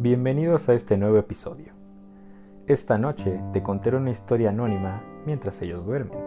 [0.00, 1.72] Bienvenidos a este nuevo episodio.
[2.66, 6.18] Esta noche te contaré una historia anónima mientras ellos duermen.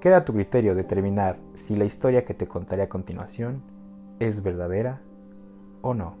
[0.00, 3.62] Queda a tu criterio determinar si la historia que te contaré a continuación
[4.18, 5.00] es verdadera
[5.80, 6.16] o no.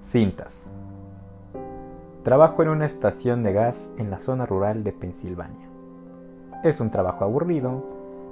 [0.00, 0.63] Cintas.
[2.24, 5.68] Trabajo en una estación de gas en la zona rural de Pensilvania.
[6.62, 7.86] Es un trabajo aburrido,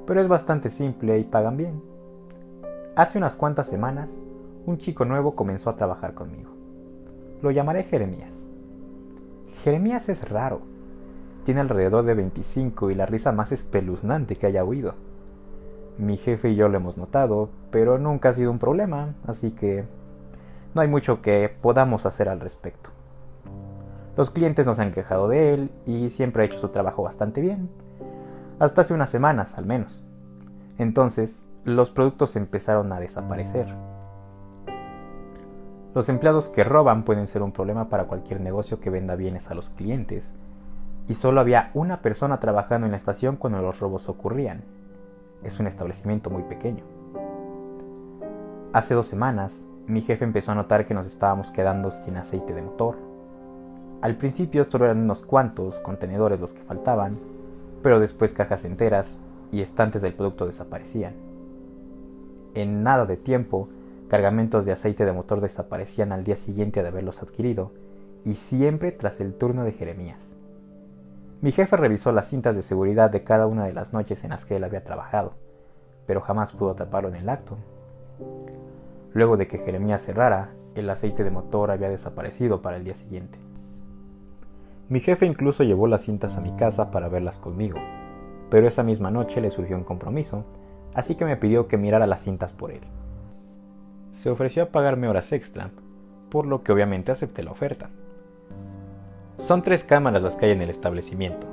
[0.07, 1.83] pero es bastante simple y pagan bien.
[2.97, 4.11] Hace unas cuantas semanas,
[4.65, 6.53] un chico nuevo comenzó a trabajar conmigo.
[7.43, 8.47] Lo llamaré Jeremías.
[9.63, 10.63] Jeremías es raro.
[11.45, 14.95] Tiene alrededor de 25 y la risa más espeluznante que haya oído.
[15.99, 19.85] Mi jefe y yo lo hemos notado, pero nunca ha sido un problema, así que
[20.75, 22.89] no hay mucho que podamos hacer al respecto.
[24.17, 27.71] Los clientes nos han quejado de él y siempre ha hecho su trabajo bastante bien,
[28.59, 30.07] hasta hace unas semanas al menos.
[30.79, 33.67] Entonces, los productos empezaron a desaparecer.
[35.95, 39.55] Los empleados que roban pueden ser un problema para cualquier negocio que venda bienes a
[39.55, 40.33] los clientes,
[41.09, 44.63] y solo había una persona trabajando en la estación cuando los robos ocurrían.
[45.43, 46.85] Es un establecimiento muy pequeño.
[48.73, 52.63] Hace dos semanas, mi jefe empezó a notar que nos estábamos quedando sin aceite de
[52.63, 53.12] motor.
[54.03, 57.21] Al principio solo eran unos cuantos contenedores los que faltaban,
[57.85, 59.19] pero después cajas enteras
[59.53, 61.15] y estantes del producto desaparecían.
[62.55, 63.69] En nada de tiempo,
[64.09, 67.71] cargamentos de aceite de motor desaparecían al día siguiente de haberlos adquirido,
[68.25, 70.29] y siempre tras el turno de Jeremías.
[71.41, 74.45] Mi jefe revisó las cintas de seguridad de cada una de las noches en las
[74.45, 75.35] que él había trabajado,
[76.07, 77.57] pero jamás pudo atraparlo en el acto.
[79.13, 83.39] Luego de que Jeremías cerrara, el aceite de motor había desaparecido para el día siguiente.
[84.89, 87.79] Mi jefe incluso llevó las cintas a mi casa para verlas conmigo,
[88.51, 90.45] pero esa misma noche le surgió un compromiso,
[90.95, 92.81] así que me pidió que mirara las cintas por él.
[94.11, 95.71] Se ofreció a pagarme horas extra,
[96.29, 97.89] por lo que obviamente acepté la oferta.
[99.39, 101.47] Son tres cámaras las que hay en el establecimiento,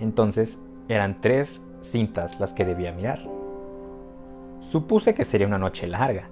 [0.00, 0.58] entonces
[0.88, 3.20] eran tres cintas las que debía mirar.
[4.60, 6.28] Supuse que sería una noche larga,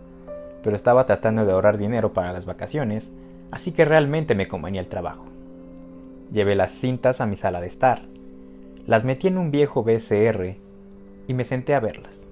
[0.62, 3.12] pero estaba tratando de ahorrar dinero para las vacaciones,
[3.50, 5.29] así que realmente me convenía el trabajo.
[6.30, 8.02] Llevé las cintas a mi sala de estar,
[8.86, 10.56] las metí en un viejo VCR
[11.26, 12.28] y me senté a verlas.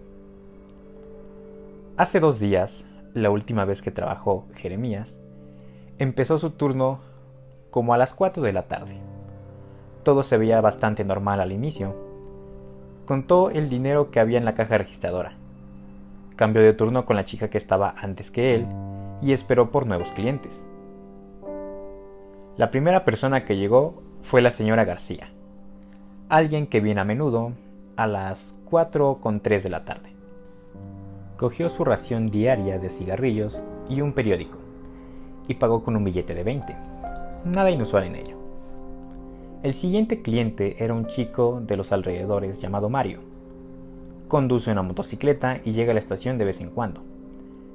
[1.97, 5.19] Hace dos días, la última vez que trabajó Jeremías,
[5.99, 7.01] empezó su turno
[7.71, 8.99] como a las 4 de la tarde.
[10.05, 11.95] Todo se veía bastante normal al inicio.
[13.05, 15.37] Contó el dinero que había en la caja registradora
[16.39, 18.67] cambió de turno con la chica que estaba antes que él
[19.21, 20.65] y esperó por nuevos clientes.
[22.59, 25.31] La primera persona que llegó fue la señora García,
[26.29, 27.53] alguien que viene a menudo
[27.97, 30.13] a las 4 con 3 de la tarde.
[31.39, 34.59] Cogió su ración diaria de cigarrillos y un periódico
[35.47, 36.77] y pagó con un billete de 20.
[37.47, 38.37] Nada inusual en ello.
[39.63, 43.21] El siguiente cliente era un chico de los alrededores llamado Mario
[44.29, 47.03] conduce una motocicleta y llega a la estación de vez en cuando.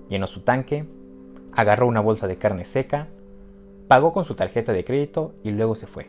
[0.07, 0.85] Llenó su tanque,
[1.51, 3.07] agarró una bolsa de carne seca,
[3.93, 6.07] pagó con su tarjeta de crédito y luego se fue.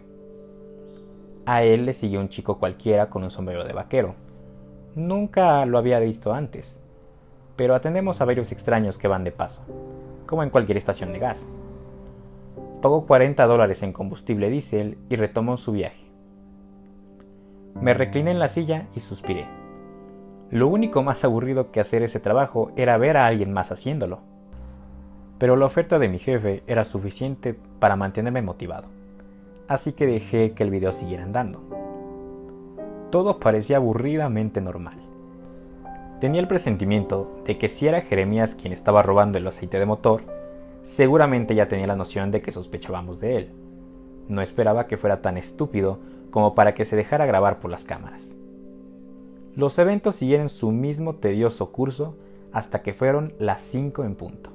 [1.44, 4.14] A él le siguió un chico cualquiera con un sombrero de vaquero.
[4.94, 6.80] Nunca lo había visto antes,
[7.56, 9.66] pero atendemos a varios extraños que van de paso,
[10.24, 11.46] como en cualquier estación de gas.
[12.80, 16.06] Pagó 40 dólares en combustible diésel y retomó su viaje.
[17.82, 19.46] Me recliné en la silla y suspiré.
[20.48, 24.20] Lo único más aburrido que hacer ese trabajo era ver a alguien más haciéndolo.
[25.38, 28.86] Pero la oferta de mi jefe era suficiente para mantenerme motivado,
[29.68, 31.60] así que dejé que el video siguiera andando.
[33.10, 34.98] Todo parecía aburridamente normal.
[36.20, 40.22] Tenía el presentimiento de que si era Jeremías quien estaba robando el aceite de motor,
[40.82, 43.50] seguramente ya tenía la noción de que sospechábamos de él.
[44.28, 45.98] No esperaba que fuera tan estúpido
[46.30, 48.34] como para que se dejara grabar por las cámaras.
[49.54, 52.16] Los eventos siguieron su mismo tedioso curso
[52.52, 54.53] hasta que fueron las 5 en punto.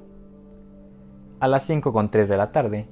[1.40, 2.86] A las 5 con 3 de la tarde,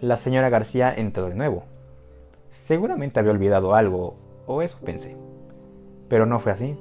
[0.00, 1.64] la señora García entró de nuevo.
[2.50, 4.14] Seguramente había olvidado algo,
[4.46, 5.18] o eso pensé.
[6.08, 6.78] Pero no fue así.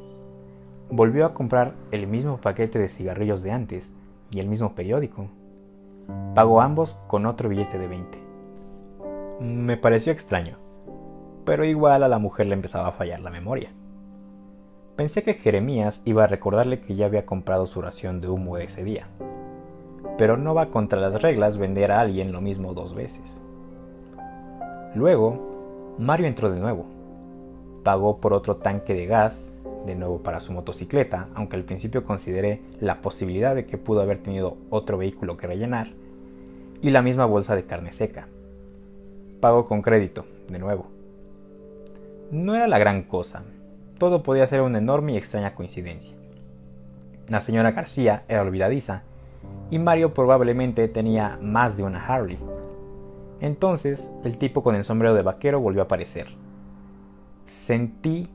[0.89, 3.91] Volvió a comprar el mismo paquete de cigarrillos de antes
[4.31, 5.27] y el mismo periódico.
[6.35, 8.17] Pagó ambos con otro billete de 20.
[9.41, 10.55] Me pareció extraño,
[11.43, 13.73] pero igual a la mujer le empezaba a fallar la memoria.
[14.95, 18.85] Pensé que Jeremías iba a recordarle que ya había comprado su ración de humo ese
[18.85, 19.07] día.
[20.19, 23.41] Pero no va contra las reglas vender a alguien lo mismo dos veces.
[24.93, 26.85] Luego, Mario entró de nuevo.
[27.85, 29.49] Pagó por otro tanque de gas,
[29.85, 34.21] de nuevo para su motocicleta, aunque al principio consideré la posibilidad de que pudo haber
[34.21, 35.87] tenido otro vehículo que rellenar,
[36.81, 38.27] y la misma bolsa de carne seca.
[39.39, 40.87] Pagó con crédito, de nuevo.
[42.29, 43.43] No era la gran cosa,
[43.97, 46.13] todo podía ser una enorme y extraña coincidencia.
[47.29, 49.03] La señora García era olvidadiza
[49.71, 52.39] y Mario probablemente tenía más de una Harley.
[53.39, 56.27] Entonces el tipo con el sombrero de vaquero volvió a aparecer.
[57.45, 58.29] Sentí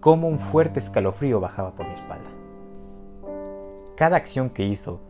[0.00, 2.30] como un fuerte escalofrío bajaba por mi espalda.
[3.96, 5.00] Cada acción que hizo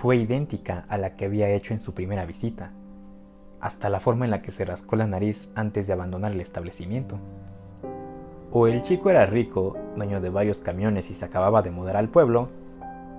[0.00, 2.72] fue idéntica a la que había hecho en su primera visita,
[3.60, 7.18] hasta la forma en la que se rascó la nariz antes de abandonar el establecimiento.
[8.52, 12.08] O el chico era rico, dueño de varios camiones y se acababa de mudar al
[12.08, 12.50] pueblo,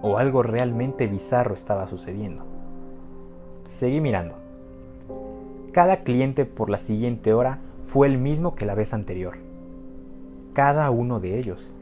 [0.02, 2.44] o algo realmente bizarro estaba sucediendo.
[3.66, 4.36] Seguí mirando.
[5.72, 9.38] Cada cliente por la siguiente hora fue el mismo que la vez anterior.
[10.54, 11.74] Cada uno de ellos.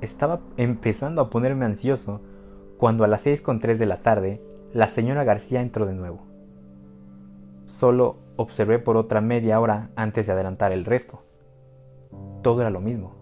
[0.00, 2.20] Estaba empezando a ponerme ansioso
[2.76, 4.40] cuando a las seis con tres de la tarde
[4.72, 6.20] la señora García entró de nuevo.
[7.66, 11.22] Solo observé por otra media hora antes de adelantar el resto.
[12.42, 13.12] Todo era lo mismo.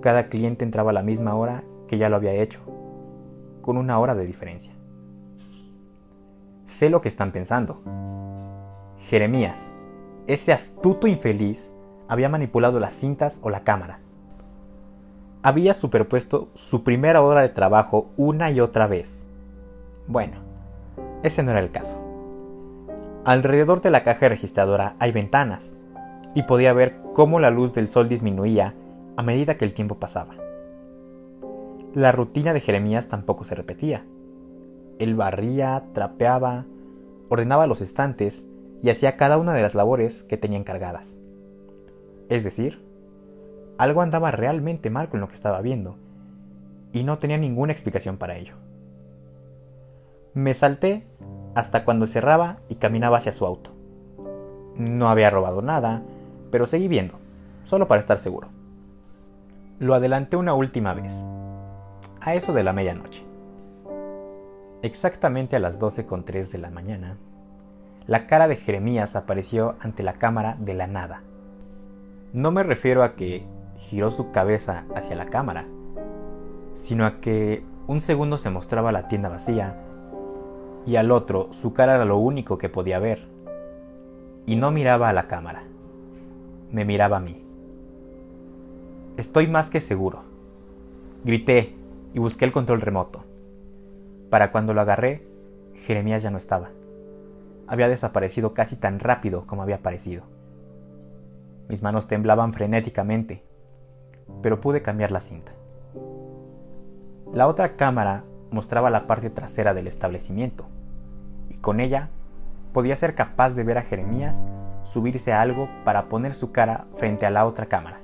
[0.00, 2.60] Cada cliente entraba a la misma hora que ya lo había hecho,
[3.60, 4.72] con una hora de diferencia.
[6.64, 7.80] Sé lo que están pensando.
[9.08, 9.70] Jeremías,
[10.26, 11.70] ese astuto infeliz,
[12.08, 14.00] había manipulado las cintas o la cámara.
[15.42, 19.22] Había superpuesto su primera hora de trabajo una y otra vez.
[20.06, 20.38] Bueno,
[21.22, 21.98] ese no era el caso.
[23.24, 25.74] Alrededor de la caja registradora hay ventanas,
[26.34, 28.74] y podía ver cómo la luz del sol disminuía
[29.16, 30.34] a medida que el tiempo pasaba.
[31.94, 34.04] La rutina de Jeremías tampoco se repetía.
[35.00, 36.66] Él barría, trapeaba,
[37.28, 38.44] ordenaba los estantes
[38.80, 41.16] y hacía cada una de las labores que tenía encargadas.
[42.28, 42.80] Es decir,
[43.76, 45.96] algo andaba realmente mal con lo que estaba viendo,
[46.92, 48.54] y no tenía ninguna explicación para ello.
[50.32, 51.04] Me salté
[51.56, 53.72] hasta cuando cerraba y caminaba hacia su auto.
[54.76, 56.02] No había robado nada,
[56.52, 57.14] pero seguí viendo,
[57.64, 58.48] solo para estar seguro.
[59.80, 61.24] Lo adelanté una última vez,
[62.20, 63.24] a eso de la medianoche.
[64.82, 67.16] Exactamente a las 12.3 de la mañana,
[68.06, 71.22] la cara de Jeremías apareció ante la cámara de la nada.
[72.32, 73.44] No me refiero a que
[73.78, 75.66] giró su cabeza hacia la cámara,
[76.74, 79.76] sino a que un segundo se mostraba la tienda vacía
[80.86, 83.26] y al otro su cara era lo único que podía ver.
[84.46, 85.64] Y no miraba a la cámara
[86.72, 87.42] me miraba a mí.
[89.16, 90.22] Estoy más que seguro.
[91.24, 91.74] Grité
[92.12, 93.24] y busqué el control remoto.
[94.30, 95.26] Para cuando lo agarré,
[95.74, 96.70] Jeremías ya no estaba.
[97.66, 100.24] Había desaparecido casi tan rápido como había aparecido.
[101.68, 103.42] Mis manos temblaban frenéticamente,
[104.42, 105.52] pero pude cambiar la cinta.
[107.32, 110.66] La otra cámara mostraba la parte trasera del establecimiento,
[111.48, 112.08] y con ella
[112.72, 114.44] podía ser capaz de ver a Jeremías
[114.82, 118.00] subirse a algo para poner su cara frente a la otra cámara.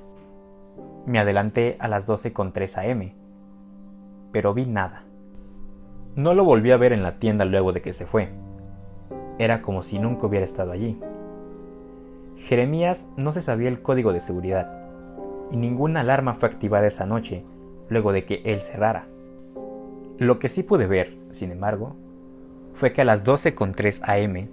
[1.05, 3.26] Me adelanté a las 12.3 am,
[4.37, 5.01] pero vi nada.
[6.15, 8.29] No lo volví a ver en la tienda luego de que se fue.
[9.39, 11.01] Era como si nunca hubiera estado allí.
[12.35, 14.71] Jeremías no se sabía el código de seguridad,
[15.49, 17.45] y ninguna alarma fue activada esa noche
[17.89, 19.07] luego de que él cerrara.
[20.19, 21.95] Lo que sí pude ver, sin embargo,
[22.75, 24.49] fue que a las 12.3 am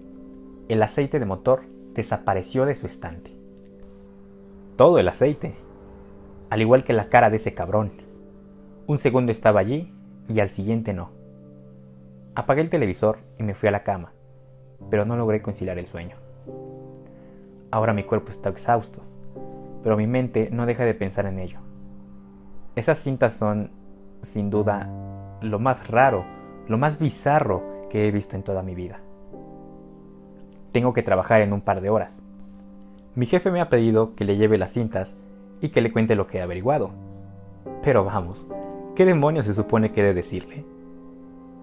[0.71, 3.37] el aceite de motor desapareció de su estante.
[4.77, 5.57] Todo el aceite,
[6.49, 8.04] al igual que la cara de ese cabrón.
[8.87, 9.95] Un segundo estaba allí
[10.29, 11.09] y al siguiente no.
[12.35, 14.13] Apagué el televisor y me fui a la cama,
[14.91, 16.17] pero no logré conciliar el sueño.
[17.71, 19.01] Ahora mi cuerpo está exhausto,
[19.83, 21.61] pero mi mente no deja de pensar en ello.
[22.77, 23.71] Esas cintas son,
[24.21, 24.91] sin duda,
[25.41, 26.27] lo más raro,
[26.69, 28.99] lo más bizarro que he visto en toda mi vida.
[30.73, 32.21] Tengo que trabajar en un par de horas.
[33.15, 35.17] Mi jefe me ha pedido que le lleve las cintas
[35.63, 36.91] y que le cuente lo que he averiguado.
[37.83, 38.47] Pero vamos,
[38.95, 40.65] ¿qué demonios se supone que de decirle?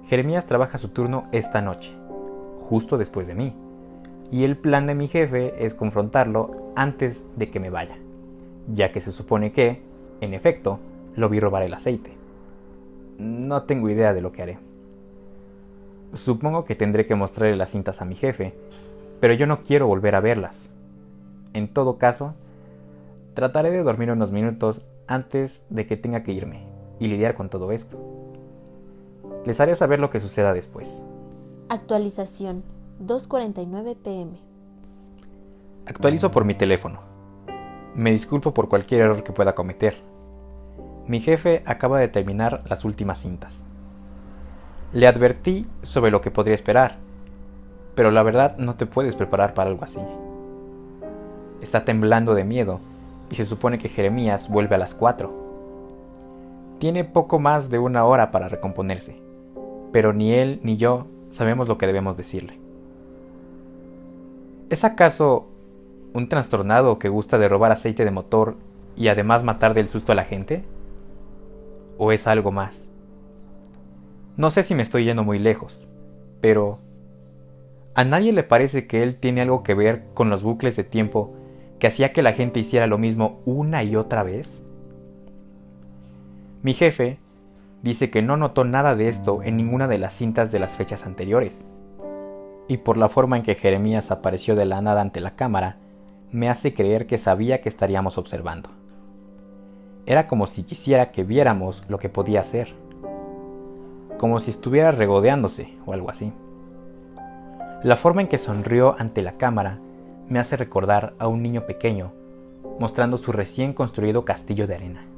[0.08, 1.92] Jeremías trabaja su turno esta noche,
[2.60, 3.54] justo después de mí,
[4.32, 7.98] y el plan de mi jefe es confrontarlo antes de que me vaya,
[8.68, 9.82] ya que se supone que,
[10.22, 10.80] en efecto,
[11.16, 12.12] lo vi robar el aceite.
[13.18, 14.58] No tengo idea de lo que haré.
[16.14, 18.54] Supongo que tendré que mostrarle las cintas a mi jefe
[19.22, 20.68] pero yo no quiero volver a verlas.
[21.54, 22.34] En todo caso,
[23.36, 27.72] trataré de dormir unos minutos antes de que tenga que irme y lidiar con todo
[27.72, 27.98] esto.
[29.44, 31.02] Les haré saber lo que suceda después.
[31.68, 32.64] Actualización
[33.04, 34.40] 2.49 pm.
[35.88, 37.00] Actualizo por mi teléfono.
[37.96, 39.98] Me disculpo por cualquier error que pueda cometer.
[41.08, 43.64] Mi jefe acaba de terminar las últimas cintas.
[44.94, 46.98] Le advertí sobre lo que podría esperar,
[47.96, 50.02] pero la verdad no te puedes preparar para algo así.
[51.62, 52.80] Está temblando de miedo
[53.32, 55.41] y se supone que Jeremías vuelve a las 4.
[56.82, 59.22] Tiene poco más de una hora para recomponerse,
[59.92, 62.60] pero ni él ni yo sabemos lo que debemos decirle.
[64.72, 65.48] ¿Es acaso
[66.14, 68.56] un trastornado que gusta de robar aceite de motor
[68.96, 70.64] y además matar del susto a la gente?
[72.00, 72.90] ¿O es algo más?
[74.36, 75.88] No sé si me estoy yendo muy lejos,
[76.42, 76.80] pero
[77.94, 81.36] ¿a nadie le parece que él tiene algo que ver con los bucles de tiempo
[81.78, 84.64] que hacía que la gente hiciera lo mismo una y otra vez?
[86.64, 87.18] Mi jefe
[87.82, 91.08] dice que no notó nada de esto en ninguna de las cintas de las fechas
[91.08, 91.66] anteriores.
[92.68, 95.78] Y por la forma en que Jeremías apareció de la nada ante la cámara,
[96.32, 98.70] me hace creer que sabía que estaríamos observando.
[100.06, 102.74] Era como si quisiera que viéramos lo que podía hacer.
[104.20, 106.32] Como si estuviera regodeándose o algo así.
[107.84, 109.80] La forma en que sonrió ante la cámara
[110.30, 112.14] me hace recordar a un niño pequeño
[112.80, 115.11] mostrando su recién construido castillo de arena.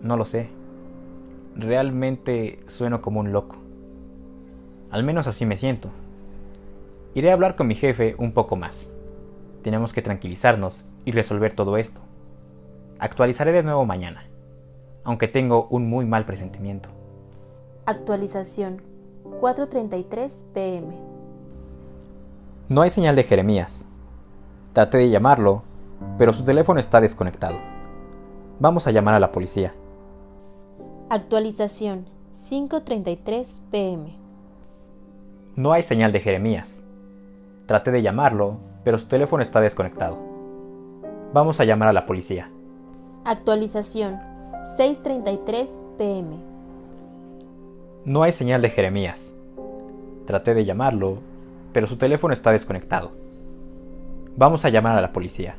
[0.00, 0.48] No lo sé.
[1.54, 3.56] Realmente sueno como un loco.
[4.90, 5.90] Al menos así me siento.
[7.14, 8.90] Iré a hablar con mi jefe un poco más.
[9.62, 12.00] Tenemos que tranquilizarnos y resolver todo esto.
[12.98, 14.28] Actualizaré de nuevo mañana,
[15.04, 16.88] aunque tengo un muy mal presentimiento.
[17.84, 18.82] Actualización
[19.40, 20.94] 4.33 pm.
[22.68, 23.86] No hay señal de Jeremías.
[24.72, 25.62] Traté de llamarlo,
[26.18, 27.58] pero su teléfono está desconectado.
[28.58, 29.72] Vamos a llamar a la policía.
[31.08, 34.16] Actualización 5.33 pm.
[35.54, 36.82] No hay señal de Jeremías.
[37.66, 40.18] Traté de llamarlo, pero su teléfono está desconectado.
[41.32, 42.50] Vamos a llamar a la policía.
[43.24, 44.18] Actualización
[44.76, 46.38] 6.33 pm.
[48.04, 49.32] No hay señal de Jeremías.
[50.26, 51.18] Traté de llamarlo,
[51.72, 53.12] pero su teléfono está desconectado.
[54.36, 55.54] Vamos a llamar a la policía.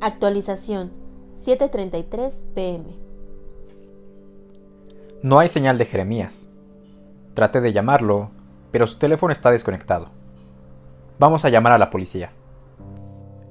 [0.00, 0.90] Actualización
[1.36, 3.09] 7.33 pm.
[5.22, 6.48] No hay señal de Jeremías.
[7.34, 8.30] Traté de llamarlo,
[8.70, 10.08] pero su teléfono está desconectado.
[11.18, 12.32] Vamos a llamar a la policía.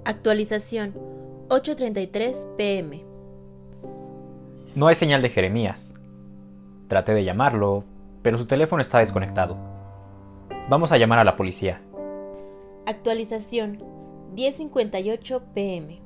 [0.04, 0.96] Actualización
[1.50, 3.06] 8.33 pm.
[4.74, 5.94] No hay señal de Jeremías.
[6.88, 7.84] Traté de llamarlo,
[8.24, 9.56] pero su teléfono está desconectado.
[10.70, 11.82] Vamos a llamar a la policía.
[12.88, 13.84] Actualización
[14.36, 16.02] 10.58 pm.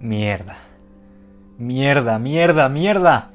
[0.00, 0.56] Mierda.
[1.58, 3.32] Mierda, mierda, mierda.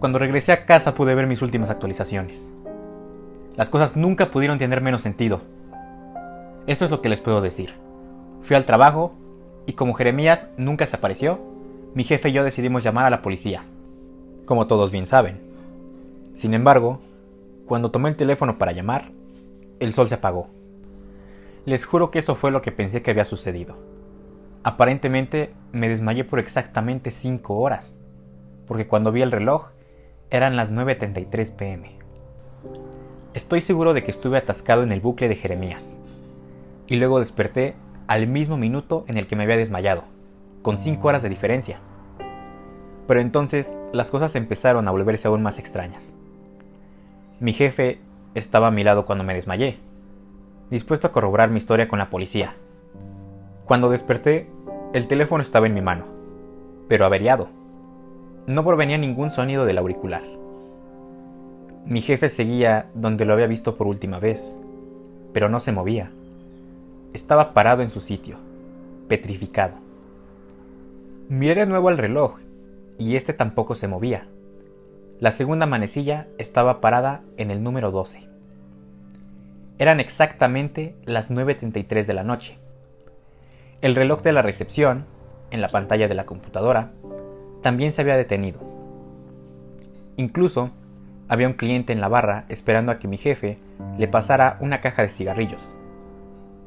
[0.00, 2.48] Cuando regresé a casa pude ver mis últimas actualizaciones.
[3.54, 5.42] Las cosas nunca pudieron tener menos sentido.
[6.66, 7.74] Esto es lo que les puedo decir.
[8.40, 9.12] Fui al trabajo
[9.66, 11.38] y como Jeremías nunca se apareció,
[11.92, 13.64] mi jefe y yo decidimos llamar a la policía,
[14.46, 15.42] como todos bien saben.
[16.32, 17.00] Sin embargo,
[17.66, 19.10] cuando tomé el teléfono para llamar,
[19.80, 20.48] el sol se apagó.
[21.66, 23.76] Les juro que eso fue lo que pensé que había sucedido.
[24.62, 27.98] Aparentemente me desmayé por exactamente 5 horas,
[28.66, 29.68] porque cuando vi el reloj
[30.30, 31.90] eran las 9.33 pm.
[33.34, 35.96] Estoy seguro de que estuve atascado en el bucle de Jeremías
[36.86, 37.74] y luego desperté
[38.06, 40.04] al mismo minuto en el que me había desmayado,
[40.62, 41.78] con cinco horas de diferencia.
[43.08, 46.12] Pero entonces las cosas empezaron a volverse aún más extrañas.
[47.40, 47.98] Mi jefe
[48.34, 49.78] estaba a mi lado cuando me desmayé,
[50.70, 52.54] dispuesto a corroborar mi historia con la policía.
[53.64, 54.48] Cuando desperté,
[54.92, 56.04] el teléfono estaba en mi mano,
[56.88, 57.59] pero averiado.
[58.50, 60.24] No provenía ningún sonido del auricular.
[61.86, 64.56] Mi jefe seguía donde lo había visto por última vez,
[65.32, 66.10] pero no se movía.
[67.12, 68.38] Estaba parado en su sitio,
[69.06, 69.74] petrificado.
[71.28, 72.40] Miré de nuevo al reloj,
[72.98, 74.26] y este tampoco se movía.
[75.20, 78.26] La segunda manecilla estaba parada en el número 12.
[79.78, 82.58] Eran exactamente las 9.33 de la noche.
[83.80, 85.04] El reloj de la recepción,
[85.52, 86.90] en la pantalla de la computadora,
[87.62, 88.60] también se había detenido.
[90.16, 90.70] Incluso
[91.28, 93.58] había un cliente en la barra esperando a que mi jefe
[93.98, 95.76] le pasara una caja de cigarrillos.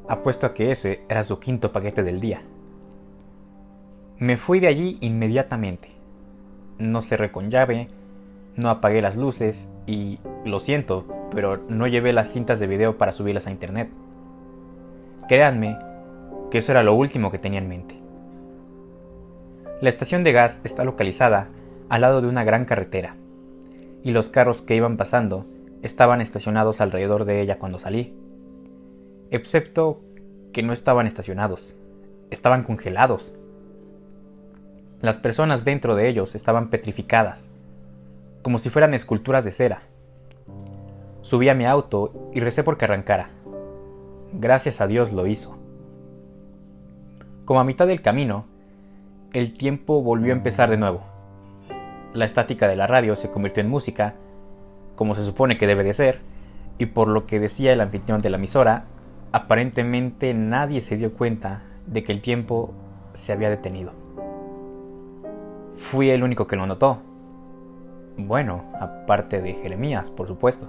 [0.08, 2.42] Apuesto a que ese era su quinto paquete del día.
[4.18, 5.90] Me fui de allí inmediatamente.
[6.78, 7.88] No cerré con llave,
[8.56, 13.12] no apagué las luces y, lo siento, pero no llevé las cintas de video para
[13.12, 13.90] subirlas a internet.
[15.28, 15.76] Créanme
[16.50, 18.03] que eso era lo último que tenía en mente.
[19.80, 21.48] La estación de gas está localizada
[21.88, 23.16] al lado de una gran carretera,
[24.02, 25.46] y los carros que iban pasando
[25.82, 28.14] estaban estacionados alrededor de ella cuando salí
[29.30, 30.00] excepto
[30.52, 31.76] que no estaban estacionados,
[32.30, 33.34] estaban congelados.
[35.00, 37.50] Las personas dentro de ellos estaban petrificadas,
[38.42, 39.82] como si fueran esculturas de cera.
[41.22, 43.30] Subí a mi auto y recé por que arrancara.
[44.32, 45.58] Gracias a Dios lo hizo.
[47.44, 48.46] Como a mitad del camino,
[49.34, 51.02] el tiempo volvió a empezar de nuevo.
[52.14, 54.14] La estática de la radio se convirtió en música,
[54.94, 56.20] como se supone que debe de ser,
[56.78, 58.84] y por lo que decía el anfitrión de la emisora,
[59.32, 62.72] aparentemente nadie se dio cuenta de que el tiempo
[63.12, 63.90] se había detenido.
[65.74, 67.02] Fui el único que lo notó.
[68.16, 70.68] Bueno, aparte de Jeremías, por supuesto.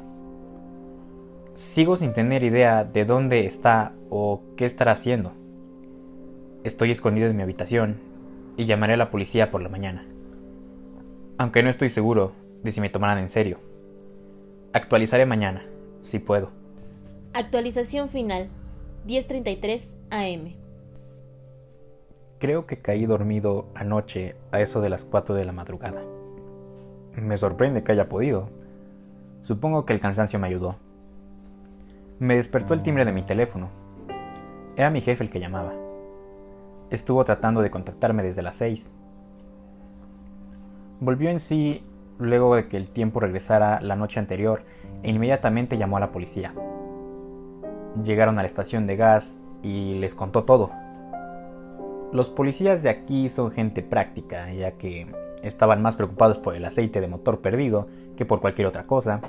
[1.53, 5.33] Sigo sin tener idea de dónde está o qué estará haciendo.
[6.63, 8.14] Estoy escondido en mi habitación
[8.57, 10.05] y llamaré a la policía por la mañana.
[11.37, 12.33] Aunque no estoy seguro
[12.63, 13.59] de si me tomarán en serio.
[14.73, 15.65] Actualizaré mañana,
[16.01, 16.49] si puedo.
[17.33, 18.47] Actualización final,
[19.07, 20.53] 10.33 am.
[22.39, 26.01] Creo que caí dormido anoche a eso de las 4 de la madrugada.
[27.15, 28.49] Me sorprende que haya podido.
[29.43, 30.75] Supongo que el cansancio me ayudó.
[32.19, 33.69] Me despertó el timbre de mi teléfono.
[34.75, 35.84] Era mi jefe el que llamaba.
[36.95, 38.93] Estuvo tratando de contactarme desde las 6.
[41.01, 41.83] Volvió en sí
[42.19, 44.63] luego de que el tiempo regresara la noche anterior
[45.03, 46.53] e inmediatamente llamó a la policía.
[48.01, 50.71] Llegaron a la estación de gas y les contó todo.
[52.13, 57.01] Los policías de aquí son gente práctica, ya que estaban más preocupados por el aceite
[57.01, 59.19] de motor perdido que por cualquier otra cosa,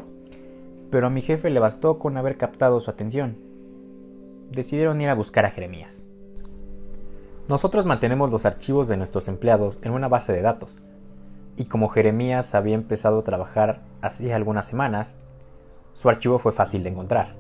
[0.93, 3.37] pero a mi jefe le bastó con haber captado su atención.
[4.53, 6.07] Decidieron ir a buscar a Jeremías.
[7.49, 10.83] Nosotros mantenemos los archivos de nuestros empleados en una base de datos,
[11.57, 15.15] y como Jeremías había empezado a trabajar hacía algunas semanas,
[15.93, 17.37] su archivo fue fácil de encontrar.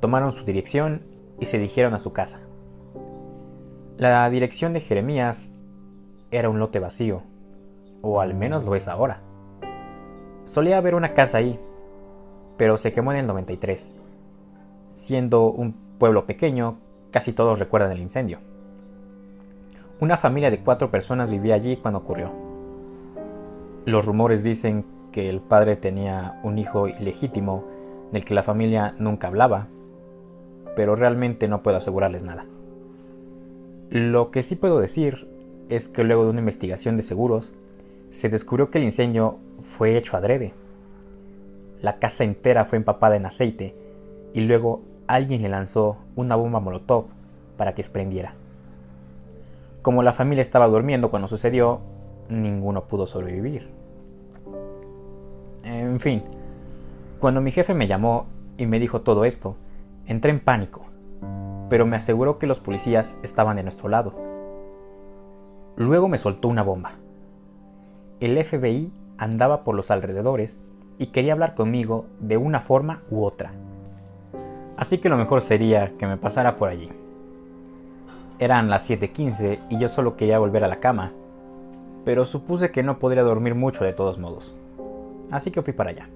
[0.00, 1.02] Tomaron su dirección
[1.38, 2.40] y se dirigieron a su casa.
[3.98, 5.52] La dirección de Jeremías
[6.30, 7.22] era un lote vacío,
[8.00, 9.20] o al menos lo es ahora.
[10.44, 11.60] Solía haber una casa ahí,
[12.56, 13.94] pero se quemó en el 93.
[14.94, 16.78] Siendo un pueblo pequeño,
[17.10, 18.49] casi todos recuerdan el incendio.
[20.00, 22.30] Una familia de cuatro personas vivía allí cuando ocurrió.
[23.84, 27.64] Los rumores dicen que el padre tenía un hijo ilegítimo
[28.10, 29.68] del que la familia nunca hablaba,
[30.74, 32.46] pero realmente no puedo asegurarles nada.
[33.90, 35.28] Lo que sí puedo decir
[35.68, 37.52] es que luego de una investigación de seguros,
[38.08, 39.36] se descubrió que el incendio
[39.76, 40.54] fue hecho adrede.
[41.82, 43.74] La casa entera fue empapada en aceite
[44.32, 47.04] y luego alguien le lanzó una bomba molotov
[47.58, 48.39] para que prendiera.
[49.82, 51.80] Como la familia estaba durmiendo cuando sucedió,
[52.28, 53.70] ninguno pudo sobrevivir.
[55.64, 56.22] En fin,
[57.18, 58.26] cuando mi jefe me llamó
[58.58, 59.56] y me dijo todo esto,
[60.06, 60.82] entré en pánico,
[61.70, 64.14] pero me aseguró que los policías estaban de nuestro lado.
[65.76, 66.92] Luego me soltó una bomba.
[68.20, 70.58] El FBI andaba por los alrededores
[70.98, 73.52] y quería hablar conmigo de una forma u otra.
[74.76, 76.90] Así que lo mejor sería que me pasara por allí.
[78.40, 81.12] Eran las 7:15 y yo solo quería volver a la cama,
[82.06, 84.56] pero supuse que no podría dormir mucho de todos modos.
[85.30, 86.08] Así que fui para allá.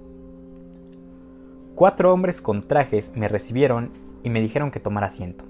[1.75, 3.91] Cuatro hombres con trajes me recibieron
[4.23, 5.45] y me dijeron que tomara asiento.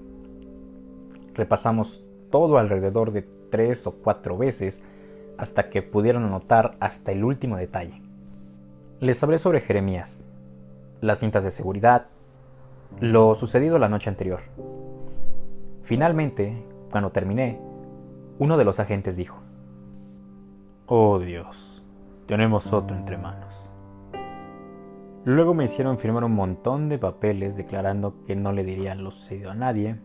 [1.33, 4.81] Repasamos todo alrededor de tres o cuatro veces
[5.37, 8.01] hasta que pudieron anotar hasta el último detalle.
[8.99, 10.25] Les hablé sobre Jeremías,
[10.99, 12.07] las cintas de seguridad,
[12.99, 14.41] lo sucedido la noche anterior.
[15.85, 17.61] Finalmente, cuando terminé,
[18.39, 19.37] uno de los agentes dijo,
[20.87, 21.85] Oh Dios,
[22.25, 23.71] tenemos otro entre manos.
[25.25, 29.51] Luego me hicieron firmar un montón de papeles declarando que no le dirían lo sucedido
[29.51, 29.97] a nadie,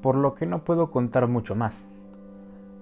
[0.00, 1.86] por lo que no puedo contar mucho más.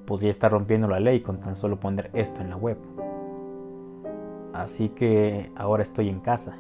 [0.07, 2.79] Podría estar rompiendo la ley con tan solo poner esto en la web.
[4.53, 6.55] Así que ahora estoy en casa.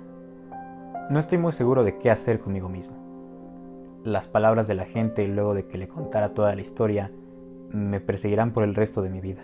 [1.09, 3.02] No estoy muy seguro de qué hacer conmigo mismo.
[4.05, 7.13] Las palabras de la gente luego de que le contara toda la historia
[7.71, 9.43] me perseguirán por el resto de mi vida.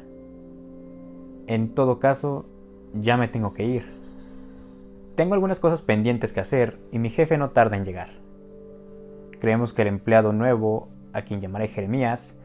[1.46, 2.44] En todo caso,
[2.92, 3.86] ya me tengo que ir.
[5.14, 8.10] Tengo algunas cosas pendientes que hacer y mi jefe no tarda en llegar.
[9.38, 12.36] Creemos que el empleado nuevo, a quien llamaré Jeremías,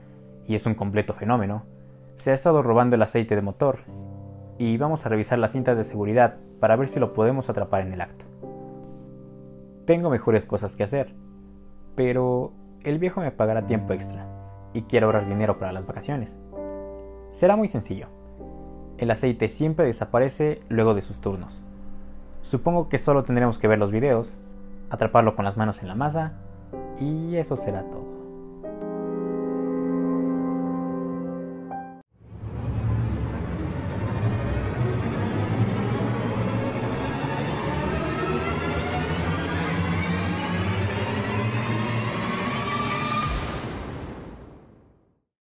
[0.47, 1.63] y es un completo fenómeno,
[2.15, 3.79] se ha estado robando el aceite de motor
[4.59, 7.93] y vamos a revisar las cintas de seguridad para ver si lo podemos atrapar en
[7.93, 8.25] el acto.
[9.85, 11.13] Tengo mejores cosas que hacer,
[11.95, 12.51] pero
[12.83, 14.27] el viejo me pagará tiempo extra
[14.73, 16.37] y quiero ahorrar dinero para las vacaciones.
[17.29, 18.07] Será muy sencillo.
[18.97, 21.65] El aceite siempre desaparece luego de sus turnos.
[22.41, 24.37] Supongo que solo tendremos que ver los videos,
[24.89, 26.33] atraparlo con las manos en la masa
[26.99, 28.12] y eso será todo.